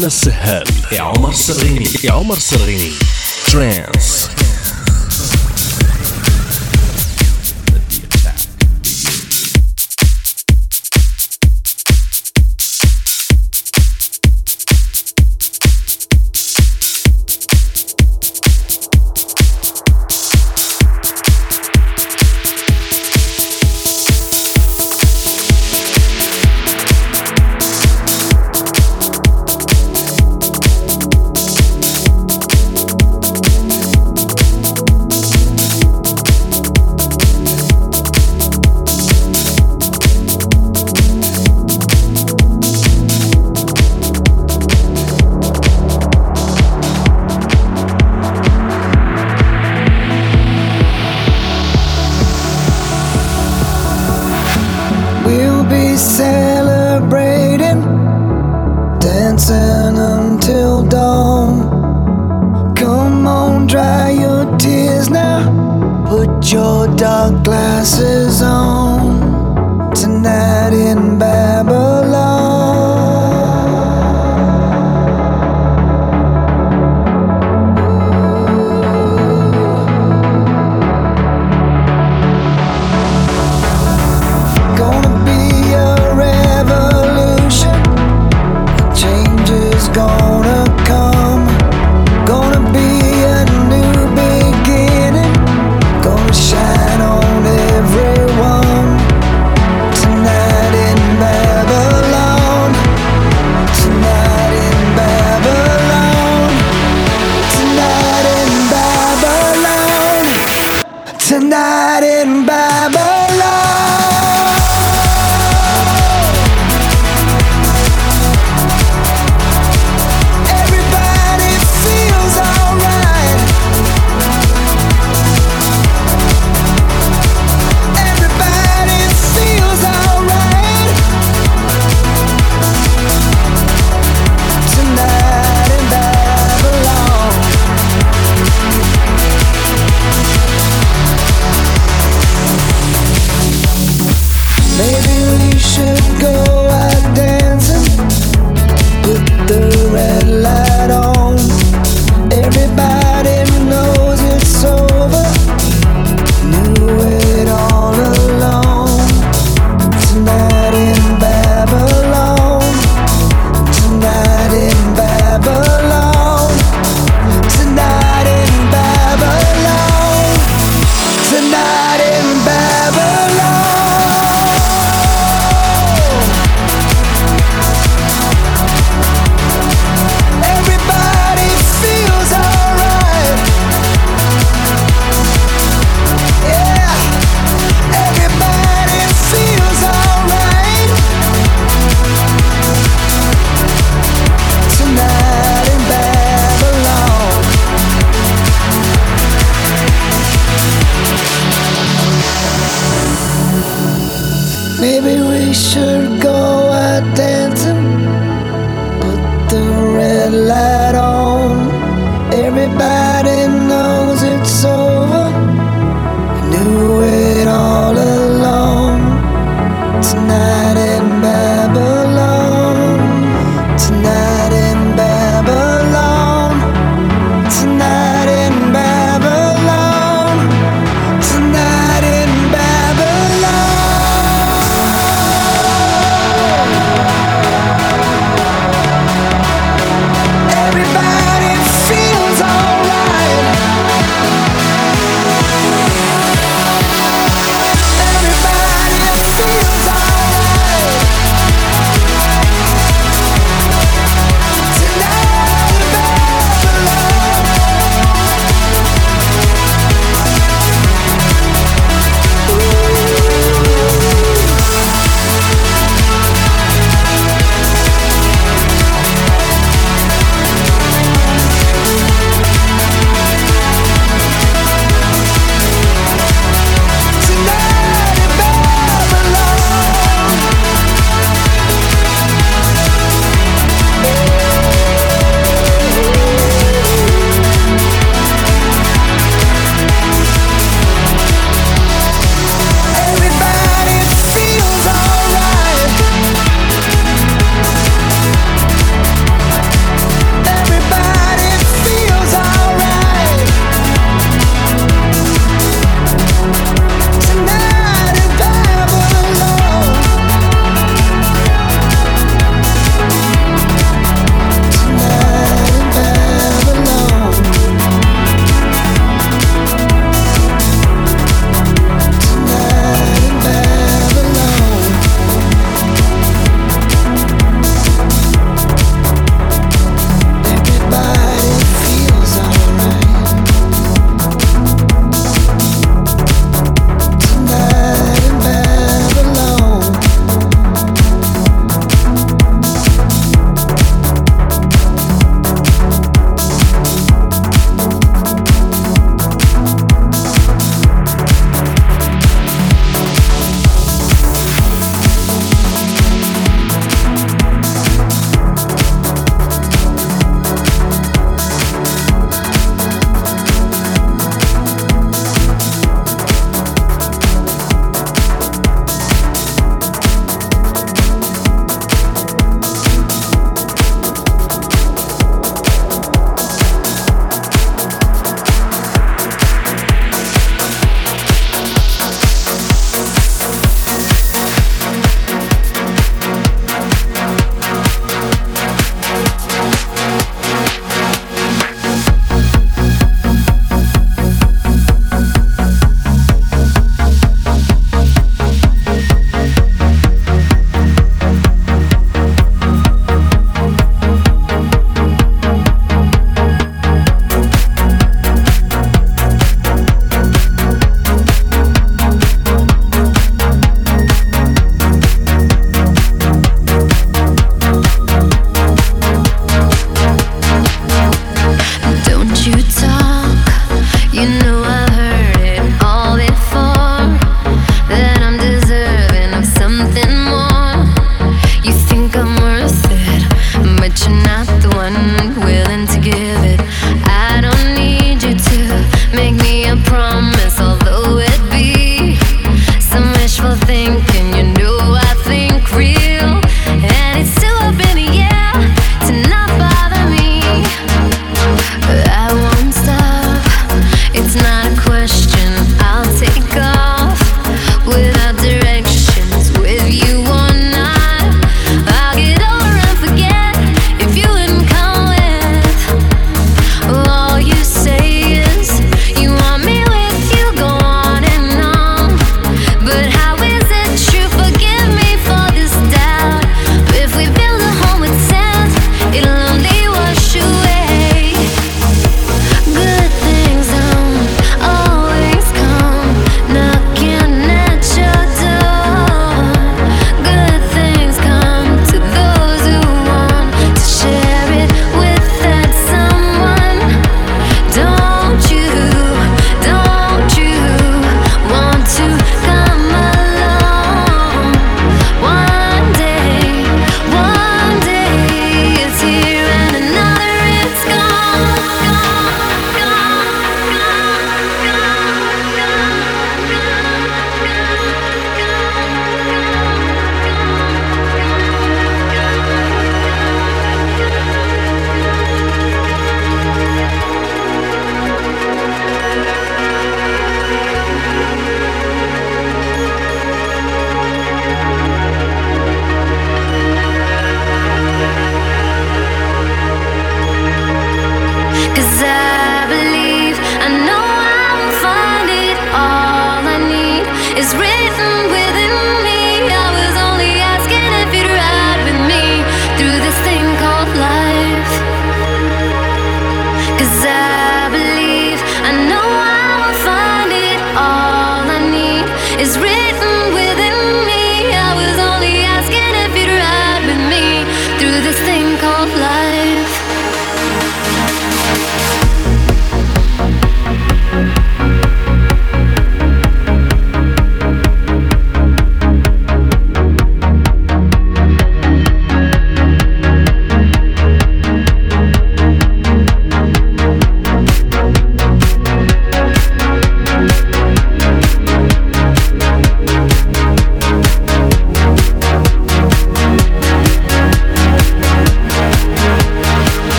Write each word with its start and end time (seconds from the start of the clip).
أنا 0.00 0.06
السهاب 0.06 0.66
يا 0.92 1.00
عمر 1.00 1.32
سرغيني 1.32 1.88
يا 2.04 2.12
عمر 2.12 2.38
سرغيني 2.38 2.92
ترانس 3.52 4.29